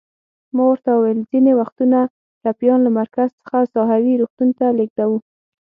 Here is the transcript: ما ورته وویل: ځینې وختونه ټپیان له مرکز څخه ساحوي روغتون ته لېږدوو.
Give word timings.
ما 0.55 0.63
ورته 0.69 0.89
وویل: 0.93 1.19
ځینې 1.31 1.51
وختونه 1.59 1.97
ټپیان 2.41 2.79
له 2.83 2.91
مرکز 2.99 3.29
څخه 3.41 3.57
ساحوي 3.73 4.13
روغتون 4.21 4.49
ته 4.59 4.65
لېږدوو. 4.77 5.17